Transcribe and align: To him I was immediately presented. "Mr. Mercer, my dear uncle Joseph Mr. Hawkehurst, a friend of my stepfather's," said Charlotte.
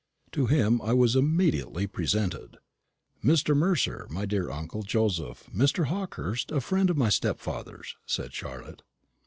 To 0.31 0.47
him 0.47 0.81
I 0.81 0.93
was 0.93 1.15
immediately 1.15 1.85
presented. 1.85 2.57
"Mr. 3.23 3.55
Mercer, 3.55 4.07
my 4.09 4.25
dear 4.25 4.49
uncle 4.49 4.81
Joseph 4.81 5.47
Mr. 5.55 5.89
Hawkehurst, 5.89 6.51
a 6.51 6.59
friend 6.59 6.89
of 6.89 6.97
my 6.97 7.09
stepfather's," 7.09 7.97
said 8.07 8.33
Charlotte. 8.33 8.81